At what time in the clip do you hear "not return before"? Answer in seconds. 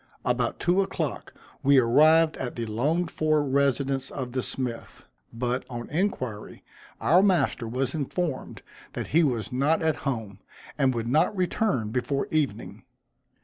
11.07-12.27